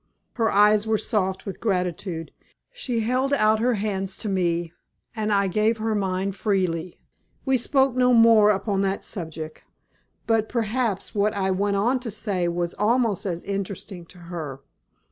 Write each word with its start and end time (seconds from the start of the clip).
Her 0.33 0.49
eyes 0.51 0.87
were 0.87 0.97
soft 0.97 1.45
with 1.45 1.59
gratitude. 1.59 2.31
She 2.73 3.01
held 3.01 3.33
out 3.35 3.59
her 3.59 3.75
hands 3.75 4.17
to 4.17 4.29
me, 4.29 4.73
and 5.15 5.31
I 5.31 5.47
gave 5.47 5.77
her 5.77 5.93
mine 5.93 6.31
freely. 6.31 6.97
We 7.45 7.55
spoke 7.55 7.93
no 7.95 8.11
more 8.11 8.49
upon 8.49 8.81
that 8.81 9.05
subject. 9.05 9.63
But 10.25 10.49
perhaps 10.49 11.13
what 11.13 11.33
I 11.35 11.51
went 11.51 11.75
on 11.75 11.99
to 11.99 12.09
say 12.09 12.47
was 12.47 12.73
almost 12.79 13.27
as 13.27 13.43
interesting 13.43 14.07
to 14.07 14.17
her. 14.17 14.61